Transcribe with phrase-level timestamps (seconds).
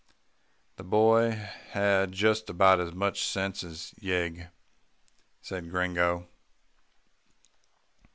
[0.77, 1.29] "The boy
[1.73, 4.47] has just about as much sense as Yeg,"
[5.43, 6.27] said Gringo.